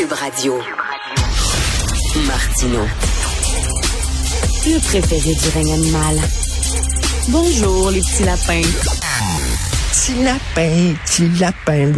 Cube 0.00 0.12
Radio. 0.14 0.58
Martino. 2.26 2.78
Le 4.64 4.78
préféré 4.80 5.34
du 5.34 5.48
règne 5.50 5.72
animal. 5.74 6.20
Bonjour, 7.28 7.90
les 7.90 8.00
petits 8.00 8.22
lapins. 8.22 8.62
Petit 9.90 10.22
lapin, 10.22 10.94
petit 11.04 11.28
lapin. 11.40 11.92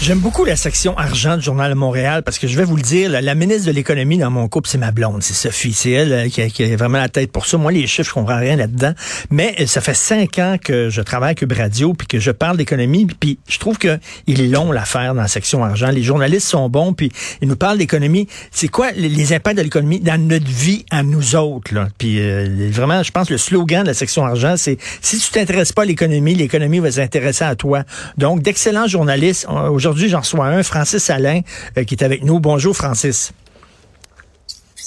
J'aime 0.00 0.18
beaucoup 0.18 0.46
la 0.46 0.56
section 0.56 0.96
argent 0.96 1.36
du 1.36 1.42
Journal 1.42 1.70
de 1.70 1.76
Montréal 1.76 2.22
parce 2.22 2.38
que 2.38 2.48
je 2.48 2.56
vais 2.56 2.64
vous 2.64 2.76
le 2.76 2.82
dire, 2.82 3.10
la, 3.10 3.20
la 3.20 3.34
ministre 3.34 3.66
de 3.66 3.72
l'économie 3.72 4.16
dans 4.16 4.30
mon 4.30 4.48
couple, 4.48 4.66
c'est 4.66 4.78
ma 4.78 4.92
blonde, 4.92 5.22
c'est 5.22 5.34
Sophie. 5.34 5.74
C'est 5.74 5.90
elle 5.90 6.12
euh, 6.14 6.28
qui 6.28 6.40
a, 6.40 6.76
vraiment 6.76 6.96
la 6.96 7.10
tête 7.10 7.30
pour 7.30 7.44
ça. 7.44 7.58
Moi, 7.58 7.70
les 7.70 7.86
chiffres, 7.86 8.08
je 8.08 8.14
comprends 8.14 8.38
rien 8.38 8.56
là-dedans. 8.56 8.94
Mais 9.30 9.56
euh, 9.60 9.66
ça 9.66 9.82
fait 9.82 9.92
cinq 9.92 10.38
ans 10.38 10.56
que 10.62 10.88
je 10.88 11.02
travaille 11.02 11.32
à 11.32 11.34
Cube 11.34 11.52
Radio 11.52 11.92
puis 11.92 12.06
que 12.06 12.18
je 12.18 12.30
parle 12.30 12.56
d'économie. 12.56 13.06
Puis 13.06 13.38
je 13.46 13.58
trouve 13.58 13.76
que 13.76 13.98
ils 14.26 14.50
l'ont 14.50 14.72
l'affaire 14.72 15.14
dans 15.14 15.20
la 15.20 15.28
section 15.28 15.64
argent. 15.64 15.90
Les 15.90 16.02
journalistes 16.02 16.48
sont 16.48 16.70
bons 16.70 16.94
puis 16.94 17.12
ils 17.42 17.48
nous 17.48 17.56
parlent 17.56 17.78
d'économie. 17.78 18.26
C'est 18.50 18.68
quoi 18.68 18.90
les, 18.92 19.10
les 19.10 19.34
impacts 19.34 19.58
de 19.58 19.62
l'économie 19.62 20.00
dans 20.00 20.18
notre 20.18 20.48
vie 20.48 20.86
à 20.90 21.02
nous 21.02 21.36
autres? 21.36 21.74
Là? 21.74 21.88
Puis 21.98 22.20
euh, 22.20 22.70
vraiment, 22.70 23.02
je 23.02 23.10
pense 23.10 23.28
que 23.28 23.34
le 23.34 23.38
slogan 23.38 23.82
de 23.82 23.88
la 23.88 23.94
section 23.94 24.24
argent, 24.24 24.54
c'est 24.56 24.78
si 25.02 25.18
tu 25.18 25.30
t'intéresses 25.30 25.72
pas 25.72 25.82
à 25.82 25.84
l'économie, 25.84 26.05
l'économie 26.08 26.78
va 26.78 26.90
s'intéresser 26.90 27.44
à 27.44 27.54
toi. 27.54 27.82
Donc, 28.16 28.42
d'excellents 28.42 28.86
journalistes. 28.86 29.46
Euh, 29.50 29.68
Aujourd'hui, 29.70 30.08
j'en 30.08 30.20
reçois 30.20 30.46
un, 30.46 30.62
Francis 30.62 31.10
Alain, 31.10 31.40
euh, 31.76 31.84
qui 31.84 31.94
est 31.94 32.04
avec 32.04 32.24
nous. 32.24 32.40
Bonjour, 32.40 32.76
Francis. 32.76 33.32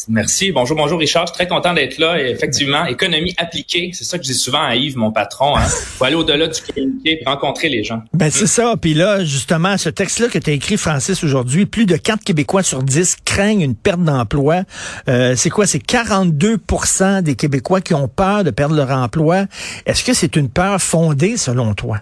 Merci. 0.08 0.52
Bonjour, 0.52 0.78
bonjour 0.78 1.00
Richard. 1.00 1.28
Je 1.28 1.34
suis 1.34 1.38
très 1.38 1.48
content 1.48 1.74
d'être 1.74 1.98
là. 1.98 2.22
Et 2.22 2.30
effectivement, 2.30 2.86
économie 2.86 3.34
appliquée, 3.38 3.92
c'est 3.94 4.04
ça 4.04 4.18
que 4.18 4.24
je 4.24 4.32
dis 4.32 4.38
souvent 4.38 4.62
à 4.62 4.76
Yves, 4.76 4.98
mon 4.98 5.12
patron. 5.12 5.58
Hein. 5.58 5.68
faut 5.68 6.06
aller 6.06 6.16
au-delà 6.16 6.48
du 6.48 6.62
communiqué 6.62 7.22
rencontrer 7.26 7.70
les 7.70 7.84
gens. 7.84 8.02
Ben 8.14 8.30
c'est 8.30 8.48
ça. 8.48 8.76
Puis 8.80 8.94
là, 8.94 9.24
justement, 9.24 9.78
ce 9.78 9.90
texte-là 9.90 10.28
que 10.28 10.40
tu 10.40 10.52
écrit, 10.52 10.78
Francis, 10.78 11.24
aujourd'hui, 11.24 11.66
plus 11.66 11.86
de 11.86 11.98
4 11.98 12.24
Québécois 12.24 12.64
sur 12.64 12.84
10 12.84 13.18
craignent 13.26 13.62
une 13.62 13.76
perte 13.76 14.04
d'emploi. 14.04 14.64
Euh, 15.08 15.36
c'est 15.36 15.50
quoi? 15.50 15.66
C'est 15.66 15.84
42% 15.84 17.22
des 17.22 17.36
Québécois 17.36 17.82
qui 17.82 17.94
ont 17.94 18.08
peur 18.08 18.44
de 18.44 18.52
perdre 18.52 18.76
leur 18.76 18.92
emploi. 18.92 19.46
Est-ce 19.86 20.04
que 20.04 20.14
c'est 20.14 20.36
une 20.36 20.50
peur 20.50 20.82
fondée, 20.82 21.38
selon 21.38 21.74
toi? 21.74 22.00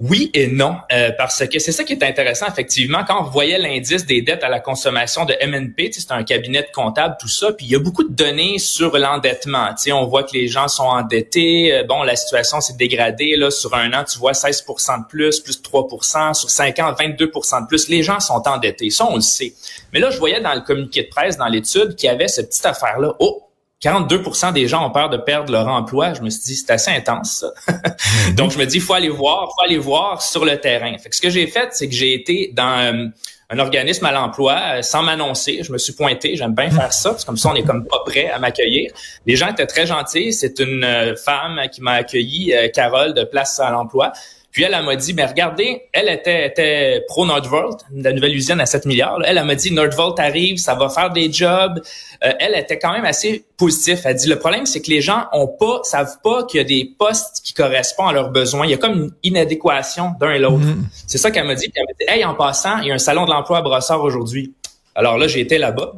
Oui 0.00 0.28
et 0.34 0.48
non, 0.48 0.76
euh, 0.92 1.12
parce 1.16 1.46
que 1.46 1.60
c'est 1.60 1.70
ça 1.70 1.84
qui 1.84 1.92
est 1.92 2.02
intéressant, 2.02 2.46
effectivement. 2.48 3.04
Quand 3.06 3.20
on 3.20 3.30
voyait 3.30 3.58
l'indice 3.58 4.04
des 4.04 4.22
dettes 4.22 4.42
à 4.42 4.48
la 4.48 4.58
consommation 4.58 5.24
de 5.24 5.34
MNP, 5.40 5.92
c'est 5.92 6.10
un 6.10 6.24
cabinet 6.24 6.62
de 6.62 6.68
comptable, 6.74 7.16
tout 7.20 7.28
ça, 7.28 7.52
puis 7.52 7.66
il 7.66 7.72
y 7.72 7.76
a 7.76 7.78
beaucoup 7.78 8.02
de 8.02 8.12
données 8.12 8.58
sur 8.58 8.98
l'endettement. 8.98 9.68
On 9.92 10.06
voit 10.06 10.24
que 10.24 10.32
les 10.32 10.48
gens 10.48 10.66
sont 10.66 10.82
endettés. 10.82 11.72
Euh, 11.72 11.84
bon, 11.84 12.02
la 12.02 12.16
situation 12.16 12.60
s'est 12.60 12.74
dégradée. 12.74 13.36
Là, 13.36 13.52
sur 13.52 13.72
un 13.74 13.92
an, 13.92 14.02
tu 14.02 14.18
vois 14.18 14.32
16% 14.32 15.02
de 15.02 15.06
plus, 15.06 15.38
plus 15.38 15.62
3% 15.62 16.34
Sur 16.34 16.50
cinq 16.50 16.80
ans, 16.80 16.92
22% 16.92 17.62
de 17.62 17.66
plus. 17.68 17.88
Les 17.88 18.02
gens 18.02 18.18
sont 18.18 18.42
endettés. 18.48 18.90
Ça, 18.90 19.06
on 19.08 19.14
le 19.14 19.20
sait. 19.20 19.54
Mais 19.92 20.00
là, 20.00 20.10
je 20.10 20.18
voyais 20.18 20.40
dans 20.40 20.54
le 20.54 20.62
communiqué 20.62 21.04
de 21.04 21.08
presse, 21.08 21.36
dans 21.36 21.46
l'étude, 21.46 21.94
qu'il 21.94 22.08
y 22.08 22.10
avait 22.10 22.26
cette 22.26 22.48
petite 22.48 22.66
affaire-là. 22.66 23.14
Oh, 23.20 23.44
42% 23.84 24.54
des 24.54 24.66
gens 24.66 24.86
ont 24.86 24.90
peur 24.90 25.10
de 25.10 25.18
perdre 25.18 25.52
leur 25.52 25.68
emploi. 25.68 26.14
Je 26.14 26.22
me 26.22 26.30
suis 26.30 26.42
dit, 26.42 26.56
c'est 26.56 26.70
assez 26.70 26.90
intense. 26.90 27.44
Donc, 28.36 28.50
je 28.50 28.58
me 28.58 28.64
dis, 28.64 28.80
faut 28.80 28.94
aller 28.94 29.10
voir, 29.10 29.50
faut 29.54 29.64
aller 29.64 29.76
voir 29.76 30.22
sur 30.22 30.46
le 30.46 30.58
terrain. 30.58 30.94
Ce 31.10 31.20
que 31.20 31.28
j'ai 31.28 31.46
fait, 31.46 31.68
c'est 31.72 31.88
que 31.88 31.94
j'ai 31.94 32.14
été 32.14 32.50
dans 32.54 32.78
euh, 32.78 33.06
un 33.50 33.58
organisme 33.58 34.06
à 34.06 34.12
l'emploi 34.12 34.58
euh, 34.58 34.82
sans 34.82 35.02
m'annoncer. 35.02 35.62
Je 35.62 35.70
me 35.70 35.76
suis 35.76 35.92
pointé. 35.92 36.34
J'aime 36.34 36.54
bien 36.54 36.70
faire 36.70 36.94
ça, 36.94 37.10
parce 37.10 37.26
comme 37.26 37.36
ça, 37.36 37.50
on 37.50 37.54
est 37.54 37.62
comme 37.62 37.84
pas 37.86 38.02
prêt 38.06 38.30
à 38.30 38.38
m'accueillir. 38.38 38.90
Les 39.26 39.36
gens 39.36 39.48
étaient 39.48 39.66
très 39.66 39.84
gentils. 39.84 40.32
C'est 40.32 40.58
une 40.60 40.82
euh, 40.82 41.14
femme 41.14 41.60
qui 41.70 41.82
m'a 41.82 41.92
accueilli, 41.92 42.54
Carole, 42.72 43.12
de 43.12 43.24
Place 43.24 43.60
à 43.60 43.70
l'emploi. 43.70 44.12
Puis 44.54 44.62
elle, 44.62 44.72
elle 44.72 44.84
m'a 44.84 44.94
dit, 44.94 45.14
mais 45.14 45.26
regardez, 45.26 45.82
elle 45.92 46.08
était, 46.08 46.46
était 46.46 47.02
pro 47.08 47.26
Nordvolt, 47.26 47.80
la 47.92 48.12
nouvelle 48.12 48.36
usine 48.36 48.60
à 48.60 48.66
7 48.66 48.86
milliards. 48.86 49.18
Elle, 49.26 49.36
elle 49.36 49.44
m'a 49.44 49.56
dit, 49.56 49.72
Nordvolt 49.72 50.16
arrive, 50.20 50.58
ça 50.58 50.76
va 50.76 50.88
faire 50.88 51.10
des 51.10 51.30
jobs. 51.32 51.82
Euh, 52.22 52.32
elle 52.38 52.54
était 52.54 52.78
quand 52.78 52.92
même 52.92 53.04
assez 53.04 53.44
positive. 53.56 54.00
Elle 54.04 54.14
dit, 54.14 54.28
le 54.28 54.38
problème, 54.38 54.64
c'est 54.64 54.80
que 54.80 54.90
les 54.90 55.00
gens 55.00 55.24
ont 55.32 55.48
pas, 55.48 55.80
savent 55.82 56.18
pas 56.22 56.44
qu'il 56.44 56.58
y 56.58 56.60
a 56.60 56.64
des 56.64 56.88
postes 56.96 57.40
qui 57.42 57.52
correspondent 57.52 58.10
à 58.10 58.12
leurs 58.12 58.30
besoins. 58.30 58.64
Il 58.64 58.70
y 58.70 58.74
a 58.74 58.76
comme 58.76 58.92
une 58.92 59.10
inadéquation 59.24 60.12
d'un 60.20 60.30
et 60.30 60.38
l'autre. 60.38 60.64
Mm-hmm. 60.64 61.04
C'est 61.08 61.18
ça 61.18 61.32
qu'elle 61.32 61.48
m'a 61.48 61.56
dit. 61.56 61.68
Puis 61.68 61.74
elle 61.74 61.86
m'a 61.88 62.14
dit, 62.14 62.16
hey, 62.16 62.24
en 62.24 62.34
passant, 62.34 62.78
il 62.78 62.86
y 62.86 62.90
a 62.92 62.94
un 62.94 62.98
salon 62.98 63.24
de 63.24 63.30
l'emploi 63.30 63.58
à 63.58 63.62
Brossard 63.62 64.02
aujourd'hui. 64.04 64.54
Alors 64.94 65.18
là, 65.18 65.26
j'ai 65.26 65.40
été 65.40 65.58
là-bas. 65.58 65.94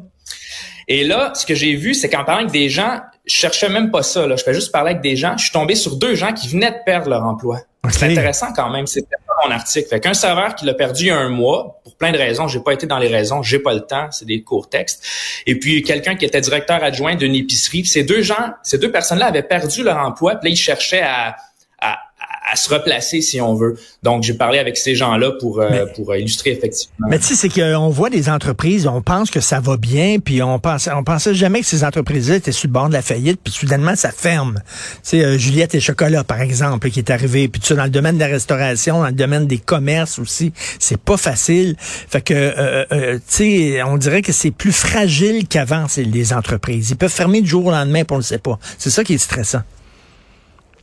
Et 0.89 1.05
là, 1.05 1.33
ce 1.35 1.45
que 1.45 1.55
j'ai 1.55 1.75
vu, 1.75 1.93
c'est 1.93 2.09
qu'en 2.09 2.25
parlant 2.25 2.41
avec 2.41 2.53
des 2.53 2.71
gens, 2.71 3.01
je 3.27 3.35
cherchais 3.35 3.69
même 3.69 3.91
pas 3.91 4.03
ça. 4.03 4.27
Là. 4.27 4.37
Je 4.37 4.45
fais 4.45 4.55
juste 4.55 4.73
parler 4.73 4.93
avec 4.93 5.03
des 5.03 5.17
gens. 5.17 5.37
Je 5.37 5.43
suis 5.43 5.53
tombé 5.53 5.75
sur 5.75 5.97
deux 5.97 6.15
gens 6.15 6.33
qui 6.33 6.49
venaient 6.49 6.71
de 6.71 6.85
perdre 6.87 7.11
leur 7.11 7.25
emploi. 7.25 7.59
C'est 7.91 8.07
intéressant 8.07 8.53
quand 8.55 8.71
même. 8.71 8.87
C'était 8.87 9.17
pas 9.27 9.47
mon 9.47 9.53
article. 9.53 9.89
Fait 9.89 10.01
qu'un 10.01 10.15
serveur 10.15 10.55
qui 10.55 10.65
l'a 10.65 10.75
perdu 10.75 11.11
un 11.11 11.29
mois, 11.29 11.81
pour 11.85 11.97
plein 11.97 12.13
de 12.13 12.19
raisons, 12.19 12.49
j'ai 12.49 12.61
pas 12.61 12.73
été 12.73 12.87
dans 12.87 12.99
les 12.99 13.09
raisons, 13.09 13.43
j'ai 13.43 13.59
pas 13.59 13.75
le 13.75 13.81
temps, 13.81 14.09
c'est 14.11 14.25
des 14.25 14.43
courts 14.43 14.69
textes. 14.69 15.05
Et 15.47 15.59
puis 15.59 15.83
quelqu'un 15.83 16.17
qui 16.17 16.25
était 16.25 16.41
directeur 16.41 16.83
adjoint 16.83 17.15
d'une 17.15 17.35
épicerie. 17.35 17.85
Ces 17.85 18.03
deux 18.03 18.23
gens, 18.23 18.53
ces 18.63 18.79
deux 18.79 18.91
personnes-là 18.91 19.27
avaient 19.27 19.43
perdu 19.43 19.83
leur 19.83 19.99
emploi, 19.99 20.37
puis 20.37 20.49
là 20.49 20.53
ils 20.53 20.59
cherchaient 20.59 21.03
à, 21.03 21.37
à 22.51 22.55
se 22.55 22.73
replacer 22.73 23.21
si 23.21 23.41
on 23.41 23.55
veut. 23.55 23.77
Donc 24.03 24.23
j'ai 24.23 24.35
parlé 24.35 24.59
avec 24.59 24.77
ces 24.77 24.95
gens-là 24.95 25.33
pour 25.33 25.61
euh, 25.61 25.87
pour 25.95 26.15
illustrer 26.15 26.51
effectivement. 26.51 27.09
Mais 27.11 27.19
tu 27.19 27.25
sais 27.25 27.35
c'est 27.35 27.49
qu'on 27.49 27.89
voit 27.89 28.09
des 28.09 28.29
entreprises, 28.29 28.87
on 28.87 29.03
pense 29.03 29.31
que 29.31 29.41
ça 29.41 29.59
va 29.59 29.77
bien, 29.77 30.19
puis 30.21 30.43
on 30.43 30.59
pense 30.59 30.89
on 30.95 31.03
pensait 31.03 31.35
jamais 31.35 31.61
que 31.61 31.67
ces 31.67 31.83
entreprises-là 31.83 32.37
étaient 32.37 32.53
sur 32.53 32.69
le 32.69 32.73
bord 32.73 32.89
de 32.89 32.93
la 32.93 33.03
faillite, 33.03 33.41
puis 33.43 33.53
soudainement 33.53 33.97
ça 33.97 34.11
ferme. 34.13 34.63
Tu 34.65 35.01
sais 35.03 35.25
euh, 35.25 35.39
Juliette 35.39 35.75
et 35.75 35.81
Chocolat 35.81 36.23
par 36.23 36.41
exemple 36.41 36.89
qui 36.91 37.01
est 37.01 37.11
arrivé, 37.11 37.49
puis 37.49 37.61
tu 37.61 37.69
sais 37.69 37.75
dans 37.75 37.85
le 37.85 37.91
domaine 37.91 38.15
de 38.15 38.21
la 38.21 38.29
restauration, 38.29 39.01
dans 39.01 39.07
le 39.07 39.13
domaine 39.13 39.47
des 39.47 39.59
commerces 39.59 40.19
aussi, 40.21 40.53
c'est 40.79 41.01
pas 41.01 41.17
facile. 41.17 41.75
Fait 41.79 42.21
que 42.21 42.35
euh, 42.35 42.85
euh 42.93 43.15
tu 43.17 43.23
sais 43.27 43.83
on 43.83 43.97
dirait 43.97 44.23
que 44.23 44.33
c'est 44.33 44.53
plus 44.53 44.73
fragile 44.73 45.49
qu'avant 45.49 45.87
les 45.97 46.33
entreprises. 46.33 46.91
Ils 46.91 46.97
peuvent 46.97 47.11
fermer 47.11 47.41
du 47.41 47.49
jour 47.49 47.67
au 47.67 47.71
lendemain, 47.71 48.05
pour 48.05 48.17
on 48.17 48.21
ne 48.21 48.25
sait 48.25 48.39
pas. 48.39 48.59
C'est 48.79 48.91
ça 48.91 49.05
qui 49.05 49.15
est 49.15 49.19
stressant 49.19 49.63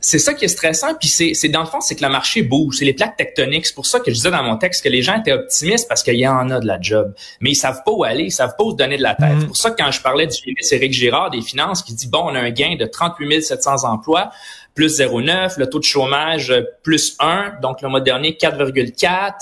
c'est 0.04 0.18
ça 0.18 0.34
qui 0.34 0.44
est 0.44 0.48
stressant. 0.48 0.94
Puis 1.00 1.08
c'est, 1.08 1.32
c'est 1.32 1.48
dans 1.48 1.60
le 1.60 1.66
fond, 1.66 1.80
c'est 1.80 1.94
que 1.94 2.04
le 2.04 2.10
marché 2.10 2.42
bouge. 2.42 2.76
C'est 2.78 2.84
les 2.84 2.92
plaques 2.92 3.16
tectoniques. 3.16 3.64
C'est 3.64 3.74
pour 3.74 3.86
ça 3.86 4.00
que 4.00 4.10
je 4.10 4.16
disais 4.16 4.30
dans 4.30 4.42
mon 4.42 4.56
texte 4.56 4.84
que 4.84 4.90
les 4.90 5.00
gens 5.00 5.18
étaient 5.18 5.32
optimistes 5.32 5.88
parce 5.88 6.02
qu'il 6.02 6.16
y 6.16 6.28
en 6.28 6.50
a 6.50 6.60
de 6.60 6.66
la 6.66 6.78
job. 6.78 7.14
Mais 7.40 7.50
ils 7.52 7.54
savent 7.54 7.82
pas 7.84 7.92
où 7.92 8.04
aller. 8.04 8.24
Ils 8.24 8.30
savent 8.30 8.54
pas 8.56 8.64
où 8.64 8.72
se 8.72 8.76
donner 8.76 8.98
de 8.98 9.02
la 9.02 9.14
tête. 9.14 9.32
Mm. 9.32 9.40
C'est 9.40 9.46
pour 9.46 9.56
ça 9.56 9.70
que 9.70 9.82
quand 9.82 9.90
je 9.90 10.02
parlais 10.02 10.26
du 10.26 10.36
ministre 10.46 10.74
Éric 10.74 10.92
Girard 10.92 11.30
des 11.30 11.40
Finances 11.40 11.82
qui 11.82 11.94
dit, 11.94 12.08
bon, 12.08 12.20
on 12.24 12.34
a 12.34 12.40
un 12.40 12.50
gain 12.50 12.76
de 12.78 12.84
38 12.84 13.42
700 13.42 13.84
emplois, 13.84 14.30
plus 14.74 15.00
0,9, 15.00 15.58
le 15.58 15.70
taux 15.70 15.78
de 15.78 15.84
chômage 15.84 16.52
plus 16.82 17.16
1, 17.18 17.60
donc 17.62 17.80
le 17.80 17.88
mois 17.88 18.00
dernier 18.02 18.32
4,4, 18.32 19.32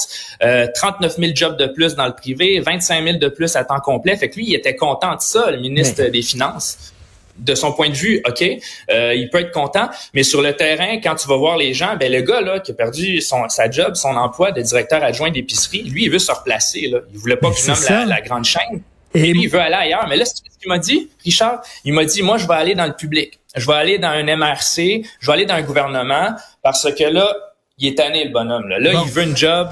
euh, 0.45 0.69
39 0.73 1.17
000 1.17 1.33
jobs 1.35 1.57
de 1.57 1.67
plus 1.67 1.97
dans 1.97 2.07
le 2.07 2.15
privé, 2.15 2.61
25 2.61 3.03
000 3.03 3.19
de 3.19 3.29
plus 3.29 3.57
à 3.57 3.65
temps 3.65 3.81
complet. 3.81 4.17
Fait 4.17 4.31
que 4.31 4.37
lui, 4.37 4.45
il 4.47 4.55
était 4.55 4.77
content 4.77 5.17
de 5.17 5.21
ça, 5.23 5.51
le 5.51 5.59
ministre 5.59 6.05
des 6.05 6.23
Finances 6.23 6.92
de 7.39 7.55
son 7.55 7.73
point 7.73 7.89
de 7.89 7.95
vue, 7.95 8.23
OK, 8.27 8.45
euh, 8.91 9.15
il 9.15 9.31
peut 9.31 9.41
être 9.41 9.53
content, 9.53 9.89
mais 10.15 10.23
sur 10.23 10.43
le 10.43 10.55
terrain, 10.55 10.99
quand 11.03 11.15
tu 11.15 11.29
vas 11.29 11.37
voir 11.37 11.57
les 11.57 11.75
gens, 11.75 11.97
ben 11.97 12.11
le 12.11 12.21
gars 12.21 12.41
là 12.41 12.61
qui 12.61 12.73
a 12.73 12.75
perdu 12.75 13.21
son, 13.21 13.49
sa 13.49 13.71
job, 13.71 13.95
son 13.95 14.17
emploi 14.17 14.53
de 14.53 14.61
directeur 14.63 15.03
adjoint 15.03 15.31
d'épicerie, 15.31 15.83
lui, 15.83 16.05
il 16.05 16.11
veut 16.11 16.19
se 16.19 16.33
replacer. 16.33 16.89
Là. 16.89 16.99
Il 17.13 17.19
voulait 17.19 17.37
pas 17.37 17.51
que 17.51 17.57
je 17.57 17.67
nomme 17.67 17.85
la, 17.89 18.05
la, 18.05 18.21
grande 18.21 18.45
chaîne. 18.45 18.83
Et 19.15 19.33
lui, 19.33 19.43
il 19.43 19.49
veut 19.49 19.61
aller 19.61 19.75
ailleurs. 19.75 20.07
Mais 20.09 20.17
là, 20.17 20.25
ce 20.25 20.35
qu'il 20.35 20.69
m'a 20.69 20.79
dit, 20.79 21.11
Richard, 21.25 21.63
il 21.85 21.93
m'a 21.93 22.05
dit, 22.05 22.23
moi, 22.23 22.39
je 22.39 22.47
vais 22.47 22.55
aller 22.55 22.75
dans 22.75 22.87
le 22.87 22.95
public. 22.95 23.39
Je 23.55 23.67
vais 23.67 23.75
aller 23.75 23.99
dans 23.99 24.09
un 24.09 24.25
MRC, 24.25 25.03
je 25.21 25.27
vais 25.27 25.33
aller 25.33 25.45
dans 25.45 25.55
un 25.55 25.63
gouvernement, 25.63 26.31
parce 26.63 26.91
que 26.95 27.05
là, 27.05 27.35
il 27.79 27.89
est 27.89 27.95
tanné, 27.97 28.25
le 28.25 28.31
bonhomme. 28.31 28.69
Là, 28.69 28.79
là 28.79 28.93
il 29.05 29.11
veut 29.11 29.23
une 29.23 29.37
job 29.37 29.69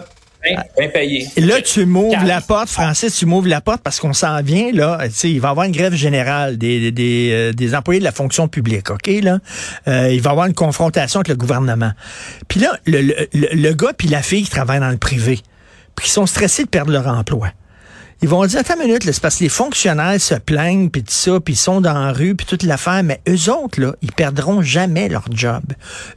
Payé. 0.93 1.29
Là, 1.37 1.61
tu 1.61 1.85
m'ouvres 1.85 2.25
la 2.25 2.41
porte, 2.41 2.69
Francis, 2.69 3.15
tu 3.15 3.27
m'ouvres 3.27 3.49
la 3.49 3.61
porte 3.61 3.83
parce 3.83 4.01
qu'on 4.01 4.13
s'en 4.13 4.41
vient, 4.43 4.73
là. 4.73 4.99
Tu 5.05 5.11
sais, 5.13 5.31
il 5.31 5.41
va 5.41 5.49
y 5.49 5.51
avoir 5.51 5.67
une 5.67 5.73
grève 5.73 5.95
générale 5.95 6.57
des, 6.57 6.91
des, 6.91 7.31
euh, 7.33 7.53
des 7.53 7.75
employés 7.75 8.01
de 8.01 8.05
la 8.05 8.13
fonction 8.13 8.49
publique, 8.49 8.91
OK, 8.91 9.07
là? 9.23 9.39
Euh, 9.89 10.11
il 10.13 10.21
va 10.23 10.31
y 10.31 10.33
avoir 10.33 10.47
une 10.47 10.55
confrontation 10.55 11.21
avec 11.21 11.29
le 11.29 11.37
gouvernement. 11.37 11.93
Puis 12.49 12.61
là, 12.61 12.79
le, 12.87 13.03
le, 13.03 13.17
le 13.33 13.73
gars 13.75 13.93
puis 13.97 14.09
la 14.09 14.23
fille 14.23 14.45
qui 14.45 14.51
travaillent 14.51 14.81
dans 14.81 14.91
le 14.91 14.97
privé, 14.97 15.41
puis 15.95 16.07
qui 16.07 16.13
sont 16.13 16.27
stressés 16.27 16.65
de 16.65 16.69
perdre 16.69 16.93
leur 16.93 17.07
emploi. 17.07 17.49
Ils 18.23 18.29
vont 18.29 18.45
dire, 18.45 18.61
attends 18.61 18.75
une 18.75 18.89
minute, 18.89 19.03
c'est 19.03 19.21
parce 19.21 19.37
que 19.37 19.45
les 19.45 19.49
fonctionnaires 19.49 20.21
se 20.21 20.35
plaignent, 20.35 20.91
puis 20.91 21.03
tout 21.03 21.13
ça, 21.13 21.41
puis 21.41 21.55
ils 21.55 21.57
sont 21.57 21.81
dans 21.81 21.95
la 21.95 22.13
rue, 22.13 22.35
puis 22.35 22.45
toute 22.45 22.65
l'affaire, 22.65 23.03
mais 23.03 23.23
eux 23.27 23.51
autres, 23.51 23.81
là, 23.81 23.95
ils 24.03 24.13
perdront 24.13 24.61
jamais 24.61 25.09
leur 25.09 25.25
job. 25.31 25.63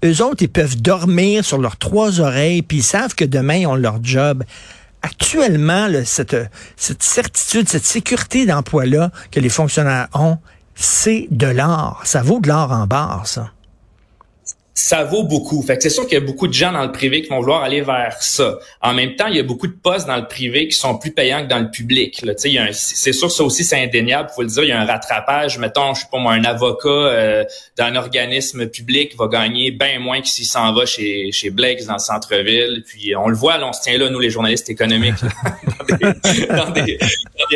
Eux 0.04 0.22
autres, 0.22 0.44
ils 0.44 0.50
peuvent 0.50 0.82
dormir 0.82 1.46
sur 1.46 1.58
leurs 1.58 1.78
trois 1.78 2.20
oreilles, 2.20 2.62
puis 2.62 2.80
ils 2.80 2.84
savent 2.84 3.16
que 3.16 3.24
demain, 3.24 3.56
ils 3.56 3.68
ont 3.68 3.76
leur 3.76 4.04
job. 4.04 4.44
Actuellement, 5.02 5.88
cette, 6.04 6.36
cette 6.76 7.04
certitude, 7.04 7.70
cette 7.70 7.86
sécurité 7.86 8.46
d'emploi-là 8.46 9.12
que 9.32 9.40
les 9.40 9.50
fonctionnaires 9.50 10.08
ont, 10.14 10.38
c'est 10.76 11.28
de 11.32 11.48
l'or. 11.48 12.02
Ça 12.04 12.22
vaut 12.22 12.40
de 12.40 12.50
l'or 12.50 12.72
en 12.74 12.86
barre, 12.86 13.28
ça. 13.28 13.52
Ça 14.76 15.04
vaut 15.04 15.24
beaucoup. 15.24 15.62
Fait 15.62 15.78
que 15.78 15.84
c'est 15.84 15.90
sûr 15.90 16.04
qu'il 16.04 16.14
y 16.18 16.22
a 16.22 16.26
beaucoup 16.26 16.48
de 16.48 16.54
gens 16.54 16.72
dans 16.72 16.84
le 16.84 16.92
privé 16.92 17.22
qui 17.22 17.30
vont 17.30 17.40
vouloir 17.40 17.62
aller 17.62 17.82
vers 17.82 18.22
ça. 18.22 18.58
En 18.82 18.94
même 18.94 19.16
temps, 19.16 19.28
il 19.28 19.36
y 19.36 19.40
a 19.40 19.44
beaucoup 19.44 19.68
de 19.68 19.74
postes 19.74 20.08
dans 20.08 20.18
le 20.18 20.28
privé 20.28 20.68
qui 20.68 20.76
sont 20.76 20.98
plus 20.98 21.12
payants 21.12 21.44
que 21.44 21.48
dans 21.48 21.60
le 21.60 21.70
public. 21.70 22.26
C'est 22.38 23.14
sûr, 23.14 23.32
ça 23.32 23.44
aussi, 23.44 23.64
c'est 23.64 23.84
indéniable. 23.84 24.30
faut 24.36 24.42
le 24.42 24.48
dire, 24.48 24.64
il 24.64 24.70
y 24.70 24.72
a 24.72 24.82
un 24.82 24.86
rattrapage. 24.86 25.60
Mettons, 25.60 25.94
je 25.94 26.02
sais 26.02 26.08
pas 26.12 26.18
moi, 26.18 26.34
un 26.34 26.44
avocat 26.44 26.90
euh, 26.90 27.44
d'un 27.78 27.96
organisme 27.96 28.68
public 28.68 29.16
va 29.16 29.28
gagner 29.28 29.72
bien 29.72 30.00
moins 30.00 30.22
que 30.22 30.28
s'il 30.28 30.46
s'en 30.46 30.74
va 30.74 30.86
chez, 30.88 31.32
chez 31.32 31.52
Blake 31.52 31.86
dans 31.86 31.94
le 31.94 32.00
centre-ville. 32.00 32.84
Puis 32.88 33.16
on 33.16 33.28
le 33.28 33.36
voit, 33.36 33.60
là, 33.60 33.68
on 33.68 33.74
se 33.74 33.82
tient 33.82 33.98
là, 33.98 34.10
nous, 34.10 34.20
les 34.20 34.32
journalistes 34.32 34.70
économiques, 34.70 35.14
dans, 36.50 36.72
des, 36.72 36.98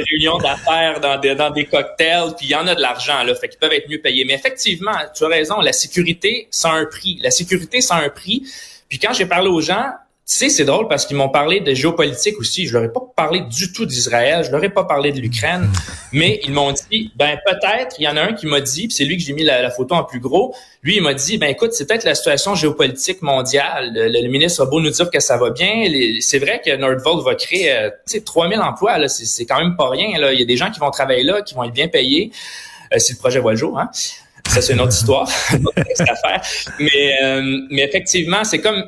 réunions 0.01 0.37
d'affaires, 0.37 0.99
dans 0.99 1.19
des, 1.19 1.35
des 1.55 1.65
cocktails. 1.65 2.33
Puis 2.37 2.47
il 2.47 2.51
y 2.51 2.55
en 2.55 2.67
a 2.67 2.75
de 2.75 2.81
l'argent, 2.81 3.23
là. 3.23 3.35
Fait 3.35 3.49
qu'ils 3.49 3.59
peuvent 3.59 3.73
être 3.73 3.89
mieux 3.89 4.01
payés. 4.01 4.25
Mais 4.25 4.33
effectivement, 4.33 4.95
tu 5.15 5.25
as 5.25 5.27
raison, 5.27 5.59
la 5.59 5.73
sécurité, 5.73 6.47
ça 6.51 6.71
a 6.71 6.73
un 6.73 6.85
prix. 6.85 7.19
La 7.21 7.31
sécurité, 7.31 7.81
ça 7.81 7.95
a 7.95 8.03
un 8.03 8.09
prix. 8.09 8.43
Puis 8.89 8.99
quand 8.99 9.13
j'ai 9.13 9.25
parlé 9.25 9.49
aux 9.49 9.61
gens, 9.61 9.91
sais, 10.33 10.49
c'est 10.49 10.65
drôle 10.65 10.89
parce 10.89 11.05
qu'ils 11.05 11.15
m'ont 11.15 11.29
parlé 11.29 11.61
de 11.61 11.73
géopolitique 11.73 12.37
aussi. 12.37 12.67
Je 12.67 12.73
leur 12.73 12.83
ai 12.83 12.91
pas 12.91 13.01
parlé 13.15 13.39
du 13.41 13.71
tout 13.71 13.85
d'Israël, 13.85 14.43
je 14.43 14.51
leur 14.51 14.61
ai 14.61 14.69
pas 14.69 14.83
parlé 14.83 15.13
de 15.13 15.21
l'Ukraine, 15.21 15.69
mais 16.11 16.41
ils 16.43 16.51
m'ont 16.51 16.73
dit, 16.73 17.11
ben 17.15 17.39
peut-être, 17.45 17.95
il 17.97 18.03
y 18.03 18.07
en 18.09 18.17
a 18.17 18.21
un 18.23 18.33
qui 18.33 18.45
m'a 18.45 18.59
dit, 18.59 18.87
c'est 18.91 19.05
lui 19.05 19.15
que 19.15 19.23
j'ai 19.23 19.31
mis 19.31 19.43
la, 19.43 19.71
photo 19.71 19.95
en 19.95 20.03
plus 20.03 20.19
gros, 20.19 20.53
lui 20.83 20.97
il 20.97 21.01
m'a 21.01 21.13
dit, 21.13 21.37
ben 21.37 21.47
écoute, 21.47 21.71
c'est 21.71 21.87
peut-être 21.87 22.03
la 22.03 22.13
situation 22.13 22.55
géopolitique 22.55 23.21
mondiale. 23.21 23.93
Le, 23.95 24.27
ministre 24.27 24.63
a 24.63 24.65
beau 24.65 24.81
nous 24.81 24.89
dire 24.89 25.09
que 25.09 25.21
ça 25.21 25.37
va 25.37 25.51
bien, 25.51 25.89
c'est 26.19 26.39
vrai 26.39 26.61
que 26.63 26.75
Nordvolt 26.75 27.23
va 27.23 27.35
créer, 27.35 27.71
euh, 27.71 27.89
tu 28.05 28.17
sais, 28.17 28.21
3000 28.21 28.59
emplois, 28.59 28.97
là, 28.97 29.07
c'est 29.07 29.45
quand 29.45 29.59
même 29.59 29.77
pas 29.77 29.89
rien. 29.89 30.19
Là. 30.19 30.33
Il 30.33 30.39
y 30.39 30.43
a 30.43 30.45
des 30.45 30.57
gens 30.57 30.71
qui 30.71 30.79
vont 30.79 30.91
travailler 30.91 31.23
là, 31.23 31.41
qui 31.41 31.55
vont 31.55 31.63
être 31.63 31.73
bien 31.73 31.87
payés. 31.87 32.31
Euh, 32.93 32.99
si 32.99 33.13
le 33.13 33.17
projet 33.17 33.39
voit 33.39 33.51
le 33.51 33.57
jour, 33.57 33.79
hein. 33.79 33.89
Ça, 34.49 34.61
c'est 34.61 34.73
une 34.73 34.81
autre 34.81 34.93
histoire, 34.93 35.29
affaire. 35.99 36.41
Mais, 36.79 37.23
euh, 37.23 37.59
mais 37.69 37.83
effectivement, 37.83 38.43
c'est 38.43 38.59
comme 38.59 38.85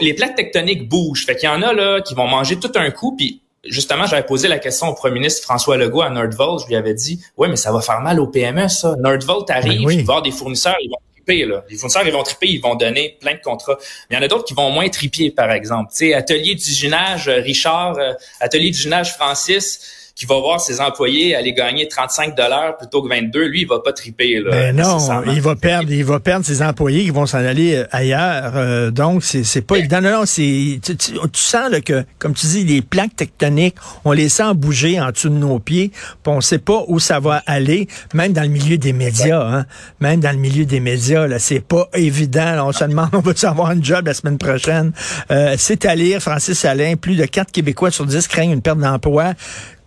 les 0.00 0.14
plaques 0.14 0.34
tectoniques 0.34 0.88
bougent. 0.88 1.26
Fait 1.26 1.36
qu'il 1.36 1.48
y 1.48 1.52
en 1.52 1.62
a 1.62 1.72
là 1.72 2.00
qui 2.00 2.14
vont 2.14 2.26
manger 2.26 2.58
tout 2.58 2.72
un 2.74 2.90
coup. 2.90 3.14
Puis 3.16 3.42
justement, 3.64 4.06
j'avais 4.06 4.24
posé 4.24 4.48
la 4.48 4.58
question 4.58 4.88
au 4.88 4.94
premier 4.94 5.14
ministre 5.14 5.42
François 5.42 5.76
Legault 5.76 6.02
à 6.02 6.10
Nordvolt. 6.10 6.62
Je 6.62 6.68
lui 6.68 6.76
avais 6.76 6.94
dit, 6.94 7.20
ouais, 7.36 7.48
mais 7.48 7.56
ça 7.56 7.72
va 7.72 7.80
faire 7.80 8.00
mal 8.00 8.20
au 8.20 8.26
PME, 8.26 8.68
ça. 8.68 8.94
Nordvolt 8.98 9.48
arrive, 9.50 9.82
il 9.90 9.96
va 9.98 10.14
avoir 10.14 10.22
des 10.22 10.30
fournisseurs, 10.30 10.76
ils 10.82 10.88
vont 10.88 10.96
triper, 11.14 11.44
là. 11.44 11.64
Les 11.68 11.76
fournisseurs, 11.76 12.06
ils 12.06 12.12
vont 12.12 12.22
triper, 12.22 12.48
ils 12.48 12.60
vont 12.60 12.74
donner 12.74 13.16
plein 13.20 13.34
de 13.34 13.40
contrats. 13.40 13.76
Mais 14.10 14.16
il 14.16 14.18
y 14.18 14.22
en 14.22 14.24
a 14.24 14.28
d'autres 14.28 14.44
qui 14.44 14.54
vont 14.54 14.70
moins 14.70 14.88
triper, 14.88 15.30
par 15.30 15.50
exemple. 15.52 15.90
Tu 15.92 16.08
sais, 16.08 16.14
atelier 16.14 16.54
d'usinage, 16.54 17.28
Richard, 17.28 17.98
euh, 17.98 18.12
atelier 18.40 18.70
d'usinage 18.70 19.14
Francis, 19.14 19.80
qui 20.14 20.26
va 20.26 20.38
voir 20.38 20.60
ses 20.60 20.80
employés 20.80 21.34
aller 21.34 21.52
gagner 21.52 21.88
35 21.88 22.36
dollars 22.36 22.76
plutôt 22.76 23.02
que 23.02 23.08
22, 23.08 23.46
lui, 23.46 23.62
il 23.62 23.66
va 23.66 23.80
pas 23.80 23.92
triper. 23.92 24.40
Là, 24.40 24.50
ben 24.50 24.76
non, 24.76 24.98
il 25.26 25.40
va 25.40 25.56
perdre, 25.56 25.90
il 25.90 26.04
va 26.04 26.20
perdre 26.20 26.44
ses 26.44 26.62
employés 26.62 27.04
qui 27.04 27.10
vont 27.10 27.26
s'en 27.26 27.38
aller 27.38 27.76
euh, 27.76 27.86
ailleurs. 27.90 28.52
Euh, 28.56 28.90
donc, 28.90 29.24
c'est, 29.24 29.44
c'est 29.44 29.62
pas 29.62 29.76
évident. 29.76 30.00
Non, 30.00 30.10
non, 30.10 30.26
c'est, 30.26 30.80
tu, 30.82 31.18
sens 31.32 31.70
là, 31.70 31.80
que, 31.80 32.04
comme 32.18 32.34
tu 32.34 32.46
dis, 32.46 32.64
les 32.64 32.82
plaques 32.82 33.16
tectoniques, 33.16 33.76
on 34.04 34.12
les 34.12 34.28
sent 34.28 34.54
bouger 34.54 35.00
en 35.00 35.10
dessous 35.10 35.30
de 35.30 35.34
nos 35.34 35.58
pieds, 35.58 35.90
puis 35.90 36.32
on 36.32 36.40
sait 36.40 36.58
pas 36.58 36.84
où 36.88 36.98
ça 36.98 37.18
va 37.18 37.42
aller, 37.46 37.88
même 38.14 38.32
dans 38.32 38.42
le 38.42 38.48
milieu 38.48 38.78
des 38.78 38.92
médias. 38.92 39.42
Hein, 39.42 39.66
même 40.00 40.20
dans 40.20 40.32
le 40.32 40.38
milieu 40.38 40.64
des 40.64 40.80
médias, 40.80 41.26
là, 41.26 41.38
c'est 41.38 41.60
pas 41.60 41.88
évident. 41.94 42.54
Là, 42.54 42.66
on 42.66 42.72
se 42.72 42.84
demande, 42.84 43.10
on 43.12 43.20
va 43.20 43.32
avoir 43.48 43.70
un 43.70 43.82
job 43.82 44.06
la 44.06 44.14
semaine 44.14 44.38
prochaine? 44.38 44.92
Euh, 45.30 45.54
c'est 45.58 45.86
à 45.86 45.94
lire, 45.94 46.20
Francis 46.20 46.64
Alain. 46.64 46.96
Plus 46.96 47.16
de 47.16 47.24
4 47.24 47.50
Québécois 47.50 47.90
sur 47.90 48.06
10 48.06 48.28
craignent 48.28 48.52
une 48.52 48.62
perte 48.62 48.78
d'emploi. 48.78 49.34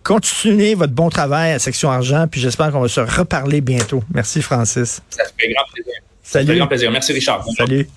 Continuez 0.06 0.76
votre 0.76 0.92
bon 0.92 1.10
travail 1.10 1.50
à 1.50 1.58
Section 1.58 1.90
Argent, 1.90 2.28
puis 2.30 2.40
j'espère 2.40 2.70
qu'on 2.70 2.78
va 2.78 2.86
se 2.86 3.00
reparler 3.00 3.60
bientôt. 3.60 4.04
Merci, 4.14 4.40
Francis. 4.40 5.00
Ça 5.10 5.24
fait 5.36 5.52
grand 5.52 5.64
plaisir. 5.74 5.94
Salut. 6.22 6.46
Ça 6.46 6.52
fait 6.52 6.58
grand 6.58 6.68
plaisir. 6.68 6.90
Merci, 6.92 7.12
Richard. 7.12 7.44
Salut. 7.56 7.88